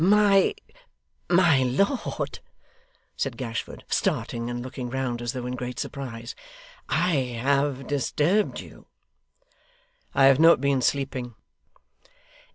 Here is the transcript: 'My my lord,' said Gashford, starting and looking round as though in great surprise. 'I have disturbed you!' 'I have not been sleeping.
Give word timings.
'My 0.03 0.55
my 1.29 1.61
lord,' 1.61 2.39
said 3.15 3.37
Gashford, 3.37 3.83
starting 3.87 4.49
and 4.49 4.63
looking 4.63 4.89
round 4.89 5.21
as 5.21 5.33
though 5.33 5.45
in 5.45 5.55
great 5.55 5.77
surprise. 5.77 6.33
'I 6.89 7.13
have 7.43 7.85
disturbed 7.85 8.59
you!' 8.61 8.87
'I 10.15 10.23
have 10.25 10.39
not 10.39 10.59
been 10.59 10.81
sleeping. 10.81 11.35